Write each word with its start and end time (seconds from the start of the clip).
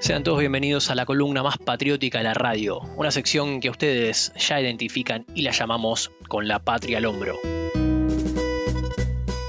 Sean 0.00 0.24
todos 0.24 0.38
bienvenidos 0.38 0.90
a 0.90 0.94
la 0.94 1.04
columna 1.04 1.42
más 1.42 1.58
patriótica 1.58 2.18
de 2.18 2.24
la 2.24 2.32
radio, 2.32 2.80
una 2.96 3.10
sección 3.10 3.60
que 3.60 3.68
ustedes 3.68 4.32
ya 4.34 4.58
identifican 4.58 5.26
y 5.34 5.42
la 5.42 5.50
llamamos 5.50 6.10
con 6.26 6.48
la 6.48 6.58
patria 6.58 6.96
al 6.96 7.04
hombro. 7.04 7.36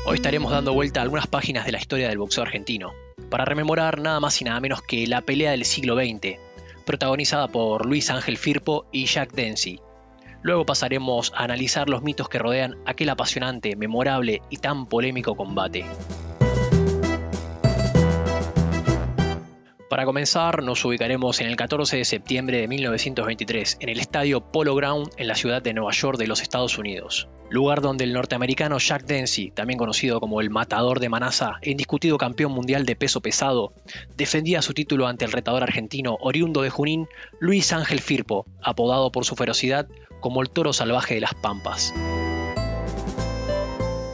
Hoy 0.06 0.16
estaremos 0.16 0.52
dando 0.52 0.74
vuelta 0.74 1.00
a 1.00 1.04
algunas 1.04 1.28
páginas 1.28 1.66
de 1.66 1.72
la 1.72 1.80
historia 1.80 2.10
del 2.10 2.18
boxeo 2.18 2.44
argentino, 2.44 2.92
para 3.30 3.46
rememorar 3.46 4.02
nada 4.02 4.20
más 4.20 4.42
y 4.42 4.44
nada 4.44 4.60
menos 4.60 4.82
que 4.82 5.08
la 5.08 5.22
pelea 5.22 5.52
del 5.52 5.64
siglo 5.64 5.96
XX, 5.96 6.38
protagonizada 6.86 7.48
por 7.48 7.86
Luis 7.86 8.10
Ángel 8.10 8.36
Firpo 8.36 8.86
y 8.92 9.06
Jack 9.06 9.32
Dempsey. 9.32 9.80
Luego 10.42 10.66
pasaremos 10.66 11.32
a 11.34 11.46
analizar 11.46 11.88
los 11.88 12.04
mitos 12.04 12.28
que 12.28 12.40
rodean 12.40 12.76
aquel 12.86 13.10
apasionante, 13.10 13.78
memorable 13.78 14.42
y 14.50 14.58
tan 14.58 14.86
polémico 14.88 15.38
combate. 15.38 15.86
Para 19.92 20.06
comenzar, 20.06 20.64
nos 20.64 20.86
ubicaremos 20.86 21.42
en 21.42 21.48
el 21.48 21.58
14 21.58 21.98
de 21.98 22.06
septiembre 22.06 22.62
de 22.62 22.70
1923 22.70 23.76
en 23.82 23.90
el 23.90 24.00
estadio 24.00 24.40
Polo 24.40 24.74
Ground 24.74 25.10
en 25.18 25.28
la 25.28 25.36
ciudad 25.36 25.62
de 25.62 25.74
Nueva 25.74 25.92
York 25.92 26.18
de 26.18 26.28
los 26.28 26.42
Estados 26.42 26.78
Unidos, 26.78 27.28
lugar 27.50 27.82
donde 27.82 28.06
el 28.06 28.14
norteamericano 28.14 28.78
Jack 28.78 29.04
Dempsey, 29.04 29.52
también 29.52 29.78
conocido 29.78 30.22
como 30.22 30.40
el 30.40 30.50
matador 30.50 31.02
de 31.02 31.10
Manasa, 31.10 31.60
indiscutido 31.62 32.18
campeón 32.18 32.54
mundial 32.54 32.86
de 32.86 32.96
peso 32.96 33.20
pesado, 33.20 33.74
defendía 34.16 34.62
su 34.62 34.74
título 34.74 35.08
ante 35.08 35.26
el 35.26 35.34
retador 35.34 35.62
argentino 35.62 36.18
oriundo 36.22 36.62
de 36.62 36.70
Junín, 36.70 37.10
Luis 37.42 37.74
Ángel 37.74 38.00
Firpo, 38.00 38.46
apodado 38.64 39.12
por 39.12 39.26
su 39.26 39.36
ferocidad 39.36 39.90
como 40.22 40.42
el 40.42 40.52
toro 40.52 40.72
salvaje 40.72 41.16
de 41.16 41.20
las 41.20 41.34
Pampas. 41.34 41.94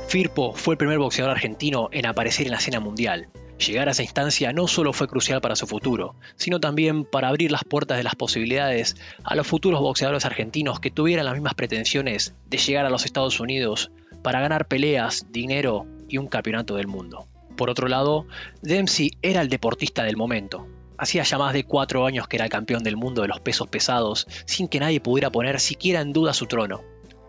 Firpo 0.07 0.53
fue 0.53 0.73
el 0.73 0.79
primer 0.79 0.97
boxeador 0.97 1.33
argentino 1.33 1.89
en 1.91 2.07
aparecer 2.07 2.47
en 2.47 2.53
la 2.53 2.57
escena 2.57 2.79
mundial, 2.79 3.27
Llegar 3.59 3.87
a 3.87 3.91
esa 3.91 4.03
instancia 4.03 4.53
no 4.53 4.67
solo 4.67 4.93
fue 4.93 5.07
crucial 5.07 5.41
para 5.41 5.55
su 5.55 5.65
futuro, 5.65 6.15
sino 6.35 6.59
también 6.59 7.05
para 7.05 7.29
abrir 7.29 7.51
las 7.51 7.63
puertas 7.63 7.97
de 7.97 8.03
las 8.03 8.15
posibilidades 8.15 8.95
a 9.23 9.35
los 9.35 9.47
futuros 9.47 9.81
boxeadores 9.81 10.25
argentinos 10.25 10.79
que 10.79 10.91
tuvieran 10.91 11.25
las 11.25 11.33
mismas 11.33 11.55
pretensiones 11.55 12.35
de 12.49 12.57
llegar 12.57 12.85
a 12.85 12.89
los 12.89 13.05
Estados 13.05 13.39
Unidos 13.39 13.91
para 14.21 14.41
ganar 14.41 14.67
peleas, 14.67 15.25
dinero 15.31 15.87
y 16.07 16.17
un 16.17 16.27
campeonato 16.27 16.75
del 16.75 16.87
mundo. 16.87 17.27
Por 17.55 17.71
otro 17.71 17.87
lado, 17.87 18.27
Dempsey 18.61 19.11
era 19.23 19.41
el 19.41 19.49
deportista 19.49 20.03
del 20.03 20.17
momento. 20.17 20.67
Hacía 20.99 21.23
ya 21.23 21.37
más 21.39 21.53
de 21.53 21.63
cuatro 21.63 22.05
años 22.05 22.27
que 22.27 22.37
era 22.37 22.49
campeón 22.49 22.83
del 22.83 22.97
mundo 22.97 23.23
de 23.23 23.27
los 23.27 23.39
pesos 23.39 23.67
pesados, 23.67 24.27
sin 24.45 24.67
que 24.67 24.79
nadie 24.79 25.01
pudiera 25.01 25.31
poner 25.31 25.59
siquiera 25.59 26.01
en 26.01 26.13
duda 26.13 26.33
su 26.33 26.45
trono. 26.45 26.81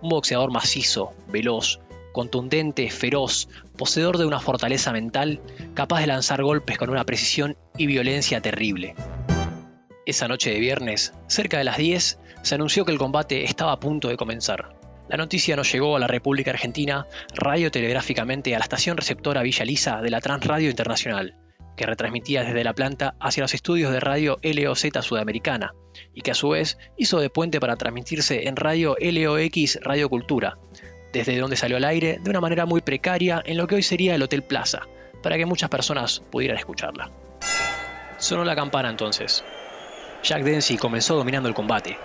Un 0.02 0.10
boxeador 0.10 0.52
macizo, 0.52 1.14
veloz, 1.28 1.80
contundente, 2.18 2.90
feroz, 2.90 3.48
poseedor 3.76 4.18
de 4.18 4.26
una 4.26 4.40
fortaleza 4.40 4.90
mental, 4.90 5.40
capaz 5.74 6.00
de 6.00 6.08
lanzar 6.08 6.42
golpes 6.42 6.76
con 6.76 6.90
una 6.90 7.04
precisión 7.04 7.56
y 7.76 7.86
violencia 7.86 8.40
terrible. 8.40 8.96
Esa 10.04 10.26
noche 10.26 10.50
de 10.50 10.58
viernes, 10.58 11.14
cerca 11.28 11.58
de 11.58 11.64
las 11.64 11.76
10, 11.76 12.18
se 12.42 12.54
anunció 12.56 12.84
que 12.84 12.90
el 12.90 12.98
combate 12.98 13.44
estaba 13.44 13.70
a 13.70 13.78
punto 13.78 14.08
de 14.08 14.16
comenzar. 14.16 14.74
La 15.08 15.16
noticia 15.16 15.54
nos 15.54 15.72
llegó 15.72 15.94
a 15.94 16.00
la 16.00 16.08
República 16.08 16.50
Argentina 16.50 17.06
radiotelegráficamente 17.36 18.52
a 18.56 18.58
la 18.58 18.64
estación 18.64 18.96
receptora 18.96 19.44
Villa 19.44 19.64
Lisa 19.64 20.00
de 20.02 20.10
la 20.10 20.20
Transradio 20.20 20.70
Internacional, 20.70 21.36
que 21.76 21.86
retransmitía 21.86 22.42
desde 22.42 22.64
la 22.64 22.74
planta 22.74 23.14
hacia 23.20 23.42
los 23.44 23.54
estudios 23.54 23.92
de 23.92 24.00
radio 24.00 24.40
LOZ 24.42 24.86
Sudamericana, 25.02 25.72
y 26.12 26.22
que 26.22 26.32
a 26.32 26.34
su 26.34 26.48
vez 26.48 26.78
hizo 26.96 27.20
de 27.20 27.30
puente 27.30 27.60
para 27.60 27.76
transmitirse 27.76 28.48
en 28.48 28.56
radio 28.56 28.96
LOX 29.00 29.78
Radio 29.82 30.08
Cultura, 30.08 30.58
desde 31.12 31.38
donde 31.38 31.56
salió 31.56 31.76
al 31.76 31.84
aire 31.84 32.18
de 32.22 32.30
una 32.30 32.40
manera 32.40 32.66
muy 32.66 32.80
precaria 32.80 33.42
en 33.44 33.56
lo 33.56 33.66
que 33.66 33.76
hoy 33.76 33.82
sería 33.82 34.14
el 34.14 34.22
Hotel 34.22 34.42
Plaza, 34.42 34.82
para 35.22 35.36
que 35.36 35.46
muchas 35.46 35.70
personas 35.70 36.20
pudieran 36.30 36.58
escucharla. 36.58 37.10
Sonó 38.18 38.44
la 38.44 38.56
campana 38.56 38.90
entonces. 38.90 39.44
Jack 40.22 40.42
Dempsey 40.42 40.76
comenzó 40.76 41.16
dominando 41.16 41.48
el 41.48 41.54
combate. 41.54 41.96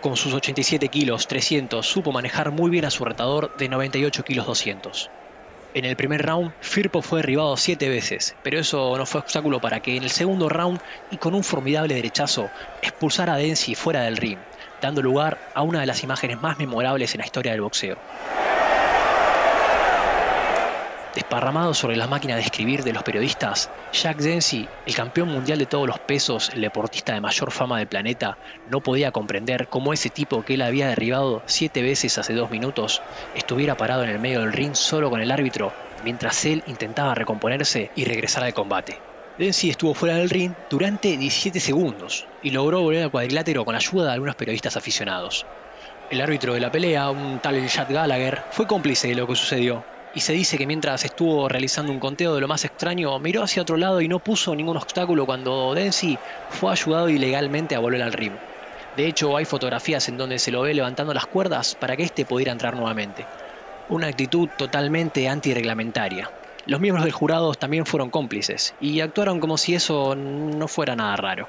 Con 0.00 0.16
sus 0.16 0.32
87 0.34 0.88
kilos 0.88 1.26
300 1.26 1.84
supo 1.84 2.12
manejar 2.12 2.52
muy 2.52 2.70
bien 2.70 2.84
a 2.84 2.90
su 2.90 3.04
retador 3.04 3.56
de 3.56 3.68
98 3.68 4.24
kilos 4.24 4.46
200. 4.46 5.10
En 5.74 5.84
el 5.84 5.96
primer 5.96 6.24
round, 6.24 6.52
Firpo 6.60 7.02
fue 7.02 7.18
derribado 7.18 7.56
7 7.56 7.88
veces, 7.88 8.36
pero 8.42 8.58
eso 8.58 8.96
no 8.96 9.04
fue 9.04 9.20
obstáculo 9.20 9.60
para 9.60 9.80
que 9.80 9.96
en 9.96 10.04
el 10.04 10.10
segundo 10.10 10.48
round 10.48 10.80
y 11.10 11.18
con 11.18 11.34
un 11.34 11.44
formidable 11.44 11.94
derechazo 11.94 12.48
expulsara 12.80 13.34
a 13.34 13.36
Dempsey 13.36 13.74
fuera 13.74 14.02
del 14.02 14.16
ring, 14.16 14.38
dando 14.80 15.02
lugar 15.02 15.38
a 15.54 15.62
una 15.62 15.80
de 15.80 15.86
las 15.86 16.02
imágenes 16.02 16.40
más 16.40 16.58
memorables 16.58 17.14
en 17.14 17.20
la 17.20 17.26
historia 17.26 17.52
del 17.52 17.60
boxeo. 17.60 17.98
Desparramado 21.16 21.72
sobre 21.72 21.96
la 21.96 22.08
máquina 22.08 22.36
de 22.36 22.42
escribir 22.42 22.84
de 22.84 22.92
los 22.92 23.02
periodistas, 23.02 23.72
Jack 23.90 24.18
Dempsey, 24.18 24.68
el 24.84 24.94
campeón 24.94 25.30
mundial 25.30 25.58
de 25.58 25.66
todos 25.66 25.86
los 25.86 25.98
pesos, 25.98 26.50
el 26.50 26.60
deportista 26.60 27.14
de 27.14 27.22
mayor 27.22 27.52
fama 27.52 27.78
del 27.78 27.88
planeta, 27.88 28.38
no 28.66 28.82
podía 28.82 29.12
comprender 29.12 29.66
cómo 29.68 29.94
ese 29.94 30.10
tipo 30.10 30.42
que 30.42 30.52
él 30.52 30.60
había 30.60 30.88
derribado 30.88 31.42
siete 31.46 31.80
veces 31.80 32.18
hace 32.18 32.34
dos 32.34 32.50
minutos 32.50 33.02
estuviera 33.32 33.78
parado 33.78 34.04
en 34.04 34.10
el 34.10 34.18
medio 34.18 34.40
del 34.40 34.52
ring 34.52 34.74
solo 34.74 35.08
con 35.08 35.22
el 35.22 35.30
árbitro, 35.30 35.74
mientras 36.02 36.44
él 36.44 36.62
intentaba 36.66 37.14
recomponerse 37.14 37.92
y 37.94 38.04
regresar 38.04 38.44
al 38.44 38.52
combate. 38.52 39.02
Dempsey 39.38 39.70
estuvo 39.70 39.94
fuera 39.94 40.16
del 40.16 40.28
ring 40.28 40.54
durante 40.68 41.16
17 41.16 41.60
segundos 41.60 42.28
y 42.42 42.50
logró 42.50 42.82
volver 42.82 43.04
al 43.04 43.10
cuadrilátero 43.10 43.64
con 43.64 43.74
ayuda 43.74 44.08
de 44.08 44.12
algunos 44.12 44.36
periodistas 44.36 44.76
aficionados. 44.76 45.46
El 46.10 46.20
árbitro 46.20 46.52
de 46.52 46.60
la 46.60 46.70
pelea, 46.70 47.10
un 47.10 47.40
tal 47.40 47.66
Chad 47.70 47.88
Gallagher, 47.88 48.44
fue 48.50 48.66
cómplice 48.66 49.08
de 49.08 49.14
lo 49.14 49.26
que 49.26 49.34
sucedió 49.34 49.86
y 50.16 50.20
se 50.20 50.32
dice 50.32 50.56
que 50.56 50.66
mientras 50.66 51.04
estuvo 51.04 51.46
realizando 51.46 51.92
un 51.92 52.00
conteo 52.00 52.34
de 52.34 52.40
lo 52.40 52.48
más 52.48 52.64
extraño, 52.64 53.18
miró 53.18 53.42
hacia 53.42 53.60
otro 53.60 53.76
lado 53.76 54.00
y 54.00 54.08
no 54.08 54.18
puso 54.18 54.56
ningún 54.56 54.78
obstáculo 54.78 55.26
cuando 55.26 55.74
Dempsey 55.74 56.16
fue 56.48 56.72
ayudado 56.72 57.10
ilegalmente 57.10 57.74
a 57.74 57.80
volver 57.80 58.00
al 58.00 58.14
ring. 58.14 58.32
De 58.96 59.06
hecho, 59.06 59.36
hay 59.36 59.44
fotografías 59.44 60.08
en 60.08 60.16
donde 60.16 60.38
se 60.38 60.50
lo 60.50 60.62
ve 60.62 60.72
levantando 60.72 61.12
las 61.12 61.26
cuerdas 61.26 61.74
para 61.74 61.98
que 61.98 62.04
éste 62.04 62.24
pudiera 62.24 62.50
entrar 62.50 62.74
nuevamente. 62.74 63.26
Una 63.90 64.06
actitud 64.06 64.48
totalmente 64.56 65.28
antirreglamentaria. 65.28 66.30
Los 66.64 66.80
miembros 66.80 67.04
del 67.04 67.12
jurado 67.12 67.52
también 67.52 67.84
fueron 67.84 68.08
cómplices 68.08 68.74
y 68.80 69.00
actuaron 69.00 69.38
como 69.38 69.58
si 69.58 69.74
eso 69.74 70.14
no 70.16 70.66
fuera 70.66 70.96
nada 70.96 71.14
raro. 71.16 71.46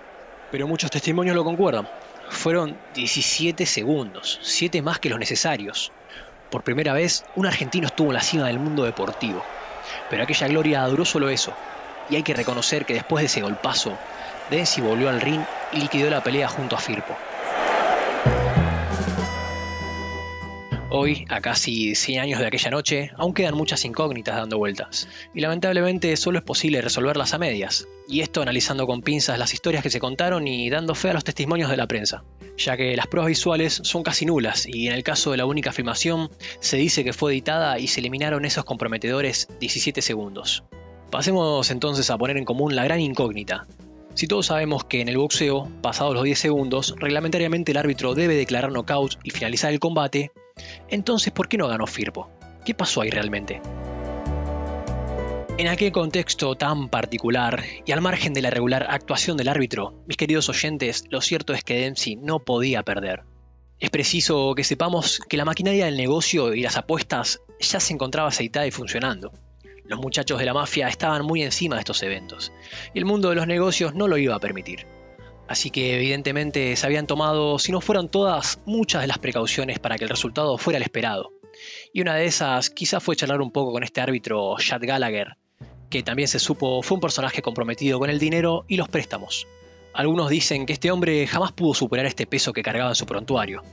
Pero 0.51 0.67
muchos 0.67 0.91
testimonios 0.91 1.37
lo 1.37 1.45
concuerdan. 1.45 1.87
Fueron 2.29 2.77
17 2.93 3.65
segundos, 3.65 4.39
7 4.41 4.81
más 4.81 4.99
que 4.99 5.09
los 5.09 5.19
necesarios. 5.19 5.93
Por 6.49 6.63
primera 6.63 6.93
vez, 6.93 7.25
un 7.35 7.45
argentino 7.45 7.87
estuvo 7.87 8.07
en 8.07 8.15
la 8.15 8.21
cima 8.21 8.47
del 8.47 8.59
mundo 8.59 8.83
deportivo. 8.83 9.43
Pero 10.09 10.23
aquella 10.23 10.47
gloria 10.47 10.85
duró 10.85 11.03
solo 11.03 11.29
eso. 11.29 11.53
Y 12.09 12.15
hay 12.15 12.23
que 12.23 12.33
reconocer 12.33 12.85
que 12.85 12.93
después 12.93 13.21
de 13.21 13.25
ese 13.25 13.41
golpazo, 13.41 13.97
Dempsey 14.49 14.81
volvió 14.81 15.09
al 15.09 15.19
ring 15.19 15.41
y 15.73 15.79
liquidó 15.79 16.09
la 16.09 16.23
pelea 16.23 16.47
junto 16.47 16.77
a 16.77 16.79
Firpo. 16.79 17.17
Hoy, 20.89 21.25
a 21.27 21.41
casi 21.41 21.95
100 21.95 22.21
años 22.21 22.39
de 22.39 22.47
aquella 22.47 22.71
noche, 22.71 23.11
aún 23.17 23.33
quedan 23.33 23.55
muchas 23.55 23.83
incógnitas 23.83 24.37
dando 24.37 24.57
vueltas, 24.57 25.09
y 25.33 25.41
lamentablemente 25.41 26.15
solo 26.15 26.37
es 26.37 26.45
posible 26.45 26.81
resolverlas 26.81 27.33
a 27.33 27.37
medias, 27.37 27.89
y 28.07 28.21
esto 28.21 28.41
analizando 28.41 28.87
con 28.87 29.01
pinzas 29.01 29.37
las 29.37 29.53
historias 29.53 29.83
que 29.83 29.89
se 29.89 29.99
contaron 29.99 30.47
y 30.47 30.69
dando 30.69 30.95
fe 30.95 31.09
a 31.09 31.13
los 31.13 31.25
testimonios 31.25 31.69
de 31.69 31.75
la 31.75 31.87
prensa, 31.87 32.23
ya 32.57 32.77
que 32.77 32.95
las 32.95 33.07
pruebas 33.07 33.27
visuales 33.27 33.81
son 33.83 34.01
casi 34.01 34.25
nulas, 34.25 34.65
y 34.65 34.87
en 34.87 34.93
el 34.93 35.03
caso 35.03 35.31
de 35.31 35.37
la 35.37 35.45
única 35.45 35.73
filmación, 35.73 36.29
se 36.61 36.77
dice 36.77 37.03
que 37.03 37.11
fue 37.11 37.33
editada 37.33 37.79
y 37.79 37.87
se 37.87 37.99
eliminaron 37.99 38.45
esos 38.45 38.63
comprometedores 38.63 39.49
17 39.59 40.01
segundos. 40.01 40.63
Pasemos 41.11 41.69
entonces 41.69 42.09
a 42.09 42.17
poner 42.17 42.37
en 42.37 42.45
común 42.45 42.77
la 42.77 42.85
gran 42.85 43.01
incógnita, 43.01 43.67
si 44.13 44.25
todos 44.25 44.47
sabemos 44.47 44.85
que 44.85 45.01
en 45.01 45.09
el 45.09 45.17
boxeo, 45.17 45.69
pasados 45.81 46.15
los 46.15 46.23
10 46.23 46.39
segundos, 46.39 46.95
reglamentariamente 46.97 47.73
el 47.73 47.77
árbitro 47.77 48.15
debe 48.15 48.35
declarar 48.35 48.71
knockout 48.71 49.19
y 49.23 49.29
finalizar 49.29 49.71
el 49.71 49.79
combate, 49.79 50.31
entonces 50.89 51.31
¿por 51.33 51.47
qué 51.47 51.57
no 51.57 51.67
ganó 51.67 51.87
Firpo? 51.87 52.29
¿Qué 52.65 52.73
pasó 52.73 53.01
ahí 53.01 53.09
realmente? 53.09 53.61
En 55.57 55.67
aquel 55.67 55.91
contexto 55.91 56.53
tan 56.55 56.87
particular 56.87 57.63
y 57.83 57.91
al 57.91 58.01
margen 58.01 58.33
de 58.33 58.43
la 58.43 58.51
regular 58.51 58.85
actuación 58.89 59.37
del 59.37 59.47
árbitro, 59.47 59.95
mis 60.05 60.15
queridos 60.15 60.49
oyentes, 60.49 61.05
lo 61.09 61.19
cierto 61.19 61.53
es 61.53 61.63
que 61.63 61.79
Dempsey 61.79 62.15
no 62.15 62.39
podía 62.39 62.83
perder. 62.83 63.23
Es 63.79 63.89
preciso 63.89 64.53
que 64.55 64.63
sepamos 64.63 65.19
que 65.27 65.37
la 65.37 65.45
maquinaria 65.45 65.85
del 65.85 65.97
negocio 65.97 66.53
y 66.53 66.61
las 66.61 66.77
apuestas 66.77 67.41
ya 67.59 67.79
se 67.79 67.93
encontraba 67.93 68.29
aceitada 68.29 68.67
y 68.67 68.71
funcionando. 68.71 69.31
Los 69.85 69.99
muchachos 69.99 70.37
de 70.37 70.45
la 70.45 70.53
mafia 70.53 70.89
estaban 70.89 71.25
muy 71.25 71.41
encima 71.41 71.75
de 71.75 71.81
estos 71.81 72.03
eventos, 72.03 72.51
y 72.93 72.99
el 72.99 73.05
mundo 73.05 73.29
de 73.29 73.35
los 73.35 73.47
negocios 73.47 73.95
no 73.95 74.07
lo 74.07 74.17
iba 74.17 74.35
a 74.35 74.39
permitir. 74.39 74.85
Así 75.47 75.69
que 75.69 75.95
evidentemente 75.95 76.75
se 76.75 76.85
habían 76.85 77.07
tomado, 77.07 77.57
si 77.59 77.71
no 77.71 77.81
fueron 77.81 78.09
todas, 78.09 78.59
muchas 78.65 79.01
de 79.01 79.07
las 79.07 79.17
precauciones 79.17 79.79
para 79.79 79.97
que 79.97 80.03
el 80.03 80.09
resultado 80.09 80.57
fuera 80.57 80.77
el 80.77 80.83
esperado. 80.83 81.31
Y 81.93 82.01
una 82.01 82.15
de 82.15 82.25
esas 82.25 82.69
quizá 82.69 82.99
fue 82.99 83.15
charlar 83.15 83.41
un 83.41 83.51
poco 83.51 83.71
con 83.71 83.83
este 83.83 84.01
árbitro 84.01 84.55
Chad 84.59 84.81
Gallagher, 84.83 85.37
que 85.89 86.03
también 86.03 86.27
se 86.27 86.39
supo 86.39 86.81
fue 86.83 86.95
un 86.95 87.01
personaje 87.01 87.41
comprometido 87.41 87.97
con 87.99 88.09
el 88.09 88.19
dinero 88.19 88.65
y 88.67 88.77
los 88.77 88.89
préstamos. 88.89 89.47
Algunos 89.93 90.29
dicen 90.29 90.65
que 90.65 90.73
este 90.73 90.91
hombre 90.91 91.25
jamás 91.25 91.53
pudo 91.53 91.73
superar 91.73 92.05
este 92.05 92.27
peso 92.27 92.53
que 92.53 92.61
cargaba 92.61 92.89
en 92.89 92.95
su 92.95 93.05
prontuario, 93.05 93.63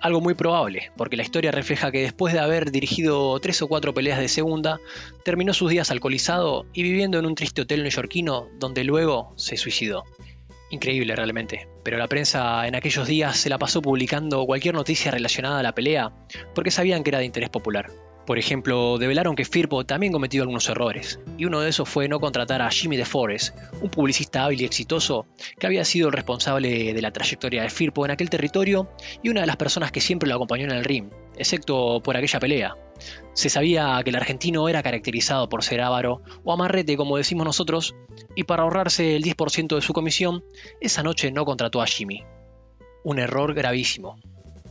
algo 0.00 0.20
muy 0.20 0.34
probable, 0.34 0.92
porque 0.96 1.16
la 1.16 1.22
historia 1.24 1.50
refleja 1.50 1.90
que 1.90 2.02
después 2.02 2.32
de 2.32 2.40
haber 2.40 2.70
dirigido 2.70 3.38
tres 3.40 3.62
o 3.62 3.68
cuatro 3.68 3.92
peleas 3.94 4.20
de 4.20 4.28
segunda, 4.28 4.80
terminó 5.24 5.52
sus 5.52 5.70
días 5.70 5.90
alcoholizado 5.90 6.66
y 6.72 6.84
viviendo 6.84 7.18
en 7.18 7.26
un 7.26 7.34
triste 7.34 7.62
hotel 7.62 7.82
neoyorquino 7.82 8.48
donde 8.58 8.84
luego 8.84 9.32
se 9.36 9.56
suicidó. 9.56 10.04
Increíble 10.70 11.16
realmente, 11.16 11.68
pero 11.82 11.96
la 11.96 12.08
prensa 12.08 12.66
en 12.66 12.74
aquellos 12.74 13.06
días 13.06 13.38
se 13.38 13.48
la 13.48 13.58
pasó 13.58 13.80
publicando 13.80 14.44
cualquier 14.44 14.74
noticia 14.74 15.10
relacionada 15.10 15.60
a 15.60 15.62
la 15.62 15.74
pelea 15.74 16.12
porque 16.54 16.70
sabían 16.70 17.02
que 17.02 17.10
era 17.10 17.20
de 17.20 17.24
interés 17.24 17.48
popular. 17.48 17.90
Por 18.28 18.38
ejemplo, 18.38 18.98
develaron 18.98 19.34
que 19.34 19.46
Firpo 19.46 19.86
también 19.86 20.12
cometió 20.12 20.42
algunos 20.42 20.68
errores, 20.68 21.18
y 21.38 21.46
uno 21.46 21.60
de 21.60 21.70
esos 21.70 21.88
fue 21.88 22.08
no 22.08 22.20
contratar 22.20 22.60
a 22.60 22.70
Jimmy 22.70 22.98
DeForest, 22.98 23.56
un 23.80 23.88
publicista 23.88 24.44
hábil 24.44 24.60
y 24.60 24.64
exitoso 24.66 25.24
que 25.58 25.66
había 25.66 25.82
sido 25.86 26.08
el 26.08 26.12
responsable 26.12 26.92
de 26.92 27.00
la 27.00 27.10
trayectoria 27.10 27.62
de 27.62 27.70
Firpo 27.70 28.04
en 28.04 28.10
aquel 28.10 28.28
territorio 28.28 28.90
y 29.22 29.30
una 29.30 29.40
de 29.40 29.46
las 29.46 29.56
personas 29.56 29.92
que 29.92 30.02
siempre 30.02 30.28
lo 30.28 30.34
acompañó 30.34 30.64
en 30.64 30.72
el 30.72 30.84
ring, 30.84 31.08
excepto 31.38 32.02
por 32.04 32.18
aquella 32.18 32.38
pelea. 32.38 32.76
Se 33.32 33.48
sabía 33.48 33.98
que 34.04 34.10
el 34.10 34.16
argentino 34.16 34.68
era 34.68 34.82
caracterizado 34.82 35.48
por 35.48 35.64
ser 35.64 35.80
avaro 35.80 36.20
o 36.44 36.52
amarrete 36.52 36.98
como 36.98 37.16
decimos 37.16 37.46
nosotros, 37.46 37.94
y 38.34 38.44
para 38.44 38.64
ahorrarse 38.64 39.16
el 39.16 39.24
10% 39.24 39.74
de 39.74 39.80
su 39.80 39.94
comisión, 39.94 40.44
esa 40.82 41.02
noche 41.02 41.32
no 41.32 41.46
contrató 41.46 41.80
a 41.80 41.86
Jimmy. 41.86 42.24
Un 43.04 43.20
error 43.20 43.54
gravísimo 43.54 44.18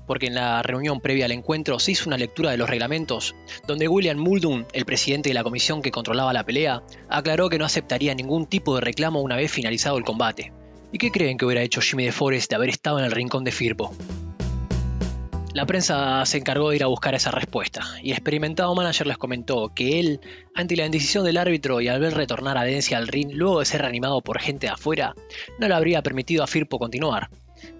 porque 0.07 0.27
en 0.27 0.35
la 0.35 0.63
reunión 0.63 1.01
previa 1.01 1.25
al 1.25 1.31
encuentro 1.31 1.77
se 1.77 1.91
hizo 1.91 2.09
una 2.09 2.17
lectura 2.17 2.49
de 2.49 2.57
los 2.57 2.69
reglamentos, 2.69 3.35
donde 3.67 3.87
William 3.87 4.17
Muldoon, 4.17 4.65
el 4.73 4.85
presidente 4.85 5.29
de 5.29 5.35
la 5.35 5.43
comisión 5.43 5.81
que 5.81 5.91
controlaba 5.91 6.33
la 6.33 6.45
pelea, 6.45 6.81
aclaró 7.09 7.49
que 7.49 7.59
no 7.59 7.65
aceptaría 7.65 8.15
ningún 8.15 8.47
tipo 8.47 8.73
de 8.75 8.81
reclamo 8.81 9.21
una 9.21 9.35
vez 9.35 9.51
finalizado 9.51 9.97
el 9.97 10.05
combate. 10.05 10.53
¿Y 10.91 10.97
qué 10.97 11.11
creen 11.11 11.37
que 11.37 11.45
hubiera 11.45 11.61
hecho 11.61 11.81
Jimmy 11.81 12.05
DeForest 12.05 12.49
de 12.49 12.55
haber 12.55 12.69
estado 12.69 12.97
en 12.97 13.05
el 13.05 13.11
rincón 13.11 13.43
de 13.43 13.51
Firpo? 13.51 13.93
La 15.53 15.65
prensa 15.65 16.23
se 16.25 16.37
encargó 16.37 16.69
de 16.69 16.75
ir 16.75 16.83
a 16.83 16.87
buscar 16.87 17.15
esa 17.15 17.31
respuesta, 17.31 17.81
y 18.03 18.11
el 18.11 18.17
experimentado 18.17 18.75
manager 18.75 19.07
les 19.07 19.17
comentó 19.17 19.73
que 19.73 19.99
él, 19.99 20.21
ante 20.53 20.75
la 20.75 20.85
indecisión 20.85 21.25
del 21.25 21.37
árbitro 21.37 21.81
y 21.81 21.87
al 21.87 21.99
ver 21.99 22.13
retornar 22.13 22.59
a 22.59 22.63
Dencia 22.63 22.99
al 22.99 23.07
ring 23.07 23.31
luego 23.33 23.59
de 23.59 23.65
ser 23.65 23.81
reanimado 23.81 24.21
por 24.21 24.39
gente 24.39 24.67
de 24.67 24.73
afuera, 24.73 25.15
no 25.57 25.67
le 25.67 25.73
habría 25.73 26.03
permitido 26.03 26.43
a 26.43 26.47
Firpo 26.47 26.77
continuar, 26.77 27.31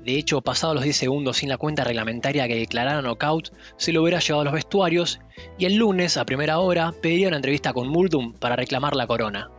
de 0.04 0.18
hecho, 0.18 0.42
pasados 0.42 0.76
los 0.76 0.84
10 0.84 0.96
segundos 0.96 1.38
sin 1.38 1.50
la 1.50 1.58
cuenta 1.58 1.84
reglamentaria 1.84 2.48
que 2.48 2.56
declarara 2.56 3.02
knockout, 3.02 3.52
se 3.78 3.92
lo 3.92 4.02
hubiera 4.02 4.20
llevado 4.20 4.42
a 4.42 4.46
los 4.46 4.54
vestuarios 4.54 5.20
y 5.58 5.66
el 5.66 5.76
lunes, 5.76 6.18
a 6.18 6.26
primera 6.26 6.60
hora, 6.60 6.94
pediría 7.02 7.28
una 7.28 7.38
entrevista 7.38 7.74
con 7.74 7.90
Muldoon 7.90 8.34
para 8.34 8.56
reclamar 8.56 8.96
la 8.96 9.08
corona. 9.08 9.50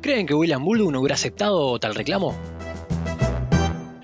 ¿Creen 0.00 0.26
que 0.26 0.34
William 0.34 0.62
Muldoon 0.62 0.96
hubiera 0.96 1.14
aceptado 1.14 1.78
tal 1.78 1.94
reclamo? 1.94 2.34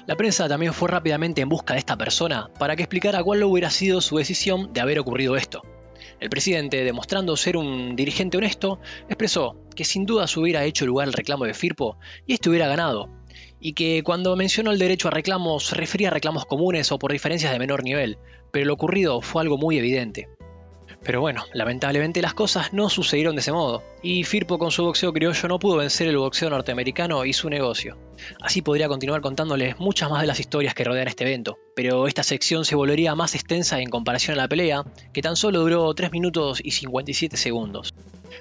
La 0.06 0.14
prensa 0.14 0.48
también 0.48 0.72
fue 0.72 0.88
rápidamente 0.88 1.40
en 1.40 1.48
busca 1.48 1.74
de 1.74 1.80
esta 1.80 1.96
persona 1.96 2.48
para 2.58 2.76
que 2.76 2.82
explicara 2.82 3.24
cuál 3.24 3.42
hubiera 3.42 3.70
sido 3.70 4.00
su 4.00 4.18
decisión 4.18 4.72
de 4.72 4.80
haber 4.80 4.98
ocurrido 4.98 5.36
esto. 5.36 5.62
El 6.20 6.30
presidente, 6.30 6.84
demostrando 6.84 7.36
ser 7.36 7.56
un 7.56 7.96
dirigente 7.96 8.36
honesto, 8.36 8.78
expresó 9.08 9.56
que 9.74 9.84
sin 9.84 10.06
duda 10.06 10.26
se 10.26 10.38
hubiera 10.38 10.64
hecho 10.64 10.86
lugar 10.86 11.08
el 11.08 11.12
reclamo 11.12 11.44
de 11.44 11.54
Firpo 11.54 11.98
y 12.26 12.34
este 12.34 12.48
hubiera 12.48 12.68
ganado, 12.68 13.10
y 13.60 13.72
que 13.72 14.02
cuando 14.02 14.36
mencionó 14.36 14.70
el 14.70 14.78
derecho 14.78 15.08
a 15.08 15.10
reclamos 15.10 15.66
se 15.66 15.74
refería 15.74 16.08
a 16.08 16.12
reclamos 16.12 16.46
comunes 16.46 16.92
o 16.92 16.98
por 16.98 17.12
diferencias 17.12 17.52
de 17.52 17.58
menor 17.58 17.82
nivel, 17.84 18.18
pero 18.50 18.66
lo 18.66 18.74
ocurrido 18.74 19.20
fue 19.20 19.42
algo 19.42 19.58
muy 19.58 19.78
evidente. 19.78 20.28
Pero 21.02 21.20
bueno, 21.20 21.44
lamentablemente 21.52 22.20
las 22.20 22.34
cosas 22.34 22.72
no 22.72 22.88
sucedieron 22.88 23.36
de 23.36 23.40
ese 23.40 23.52
modo, 23.52 23.84
y 24.02 24.24
Firpo 24.24 24.58
con 24.58 24.72
su 24.72 24.82
boxeo 24.82 25.12
criollo 25.12 25.48
no 25.48 25.60
pudo 25.60 25.76
vencer 25.76 26.08
el 26.08 26.16
boxeo 26.18 26.50
norteamericano 26.50 27.24
y 27.24 27.32
su 27.32 27.48
negocio. 27.48 27.96
Así 28.40 28.60
podría 28.60 28.88
continuar 28.88 29.20
contándoles 29.20 29.78
muchas 29.78 30.10
más 30.10 30.22
de 30.22 30.26
las 30.26 30.40
historias 30.40 30.74
que 30.74 30.82
rodean 30.82 31.06
este 31.06 31.22
evento, 31.22 31.58
pero 31.76 32.08
esta 32.08 32.24
sección 32.24 32.64
se 32.64 32.74
volvería 32.74 33.14
más 33.14 33.36
extensa 33.36 33.80
en 33.80 33.88
comparación 33.88 34.36
a 34.36 34.42
la 34.42 34.48
pelea, 34.48 34.82
que 35.12 35.22
tan 35.22 35.36
solo 35.36 35.60
duró 35.60 35.94
3 35.94 36.10
minutos 36.10 36.60
y 36.64 36.72
57 36.72 37.36
segundos. 37.36 37.94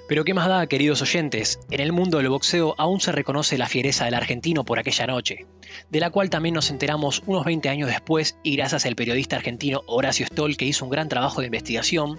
Pero 0.08 0.24
qué 0.24 0.34
más 0.34 0.48
da, 0.48 0.66
queridos 0.66 1.02
oyentes, 1.02 1.60
en 1.70 1.80
el 1.80 1.92
mundo 1.92 2.18
del 2.18 2.28
boxeo 2.28 2.74
aún 2.78 3.00
se 3.00 3.12
reconoce 3.12 3.58
la 3.58 3.68
fiereza 3.68 4.04
del 4.04 4.14
argentino 4.14 4.64
por 4.64 4.78
aquella 4.78 5.06
noche, 5.06 5.46
de 5.90 6.00
la 6.00 6.10
cual 6.10 6.30
también 6.30 6.54
nos 6.54 6.70
enteramos 6.70 7.22
unos 7.26 7.44
20 7.44 7.68
años 7.68 7.88
después 7.88 8.38
y 8.42 8.56
gracias 8.56 8.86
al 8.86 8.96
periodista 8.96 9.36
argentino 9.36 9.82
Horacio 9.86 10.26
Stoll 10.26 10.56
que 10.56 10.64
hizo 10.64 10.84
un 10.84 10.90
gran 10.90 11.08
trabajo 11.08 11.40
de 11.40 11.46
investigación, 11.46 12.18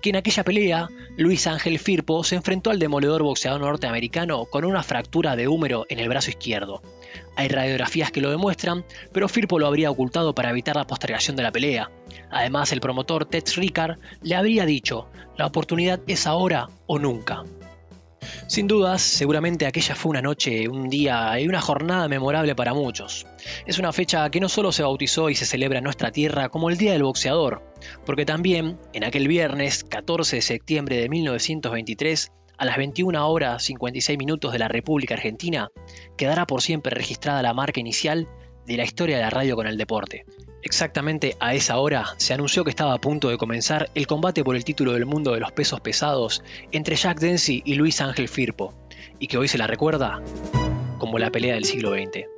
que 0.00 0.10
en 0.10 0.16
aquella 0.16 0.44
pelea 0.44 0.88
Luis 1.16 1.46
Ángel 1.46 1.78
Firpo 1.78 2.24
se 2.24 2.36
enfrentó 2.36 2.70
al 2.70 2.78
demoledor 2.78 3.22
boxeador 3.22 3.60
norteamericano 3.60 4.46
con 4.46 4.64
una 4.64 4.82
fractura 4.82 5.36
de 5.36 5.48
húmero 5.48 5.86
en 5.88 5.98
el 5.98 6.08
brazo 6.08 6.30
izquierdo. 6.30 6.82
Hay 7.36 7.48
radiografías 7.48 8.10
que 8.10 8.20
lo 8.20 8.30
demuestran, 8.30 8.84
pero 9.12 9.28
Firpo 9.28 9.58
lo 9.58 9.66
habría 9.66 9.90
ocultado 9.90 10.34
para 10.34 10.50
evitar 10.50 10.76
la 10.76 10.86
postergación 10.86 11.36
de 11.36 11.42
la 11.42 11.52
pelea. 11.52 11.90
Además, 12.30 12.72
el 12.72 12.80
promotor 12.80 13.26
Ted 13.26 13.44
Ricard 13.56 13.98
le 14.22 14.36
habría 14.36 14.64
dicho, 14.64 15.08
la 15.36 15.46
oportunidad 15.46 16.00
es 16.06 16.26
ahora 16.26 16.68
o 16.86 16.98
nunca. 16.98 17.44
Sin 18.48 18.66
dudas, 18.66 19.02
seguramente 19.02 19.66
aquella 19.66 19.94
fue 19.94 20.10
una 20.10 20.22
noche, 20.22 20.68
un 20.68 20.88
día 20.88 21.38
y 21.40 21.48
una 21.48 21.60
jornada 21.60 22.08
memorable 22.08 22.54
para 22.54 22.74
muchos. 22.74 23.26
Es 23.66 23.78
una 23.78 23.92
fecha 23.92 24.28
que 24.30 24.40
no 24.40 24.48
solo 24.48 24.72
se 24.72 24.82
bautizó 24.82 25.30
y 25.30 25.34
se 25.34 25.46
celebra 25.46 25.78
en 25.78 25.84
nuestra 25.84 26.10
tierra 26.10 26.48
como 26.48 26.70
el 26.70 26.76
Día 26.76 26.92
del 26.92 27.02
Boxeador, 27.02 27.62
porque 28.04 28.24
también, 28.24 28.78
en 28.92 29.04
aquel 29.04 29.28
viernes 29.28 29.84
14 29.84 30.36
de 30.36 30.42
septiembre 30.42 30.96
de 30.96 31.08
1923, 31.08 32.32
a 32.58 32.64
las 32.64 32.76
21 32.76 33.28
horas 33.28 33.62
56 33.64 34.18
minutos 34.18 34.52
de 34.52 34.58
la 34.58 34.68
República 34.68 35.14
Argentina, 35.14 35.70
quedará 36.16 36.46
por 36.46 36.62
siempre 36.62 36.94
registrada 36.94 37.42
la 37.42 37.54
marca 37.54 37.80
inicial 37.80 38.28
de 38.66 38.76
la 38.76 38.84
historia 38.84 39.16
de 39.16 39.22
la 39.22 39.30
radio 39.30 39.56
con 39.56 39.66
el 39.66 39.76
deporte. 39.76 40.24
Exactamente 40.62 41.36
a 41.38 41.54
esa 41.54 41.78
hora 41.78 42.14
se 42.16 42.34
anunció 42.34 42.64
que 42.64 42.70
estaba 42.70 42.94
a 42.94 43.00
punto 43.00 43.28
de 43.28 43.38
comenzar 43.38 43.90
el 43.94 44.06
combate 44.06 44.42
por 44.42 44.56
el 44.56 44.64
título 44.64 44.92
del 44.92 45.06
mundo 45.06 45.32
de 45.32 45.40
los 45.40 45.52
pesos 45.52 45.80
pesados 45.80 46.42
entre 46.72 46.96
Jack 46.96 47.20
Dempsey 47.20 47.62
y 47.64 47.74
Luis 47.74 48.00
Ángel 48.00 48.28
Firpo, 48.28 48.74
y 49.18 49.28
que 49.28 49.38
hoy 49.38 49.48
se 49.48 49.58
la 49.58 49.66
recuerda 49.68 50.20
como 50.98 51.18
la 51.18 51.30
pelea 51.30 51.54
del 51.54 51.64
siglo 51.64 51.92
XX. 51.92 52.35